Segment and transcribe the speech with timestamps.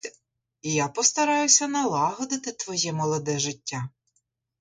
[0.73, 3.89] Я постараюся налагодити твоє молоде життя.